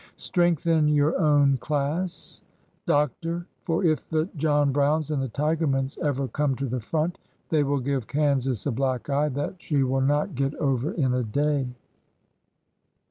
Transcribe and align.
Strengthen 0.15 0.87
your 0.87 1.15
own 1.19 1.57
class. 1.59 2.41
Doctor; 2.87 3.45
for 3.65 3.83
if 3.85 4.09
the 4.09 4.27
John 4.35 4.71
Browns 4.71 5.11
and 5.11 5.21
the 5.21 5.29
Tigermans 5.29 5.95
ever 5.99 6.27
come 6.27 6.55
to 6.55 6.65
the 6.65 6.79
front, 6.79 7.19
they 7.49 7.61
will 7.61 7.79
give 7.79 8.07
Kansas 8.07 8.65
a 8.65 8.71
black 8.71 9.11
eye 9.11 9.29
that 9.29 9.61
she 9.61 9.83
will 9.83 10.01
not 10.01 10.33
get 10.33 10.55
over 10.55 10.91
in 10.93 11.13
a 11.13 11.21
day 11.21 11.67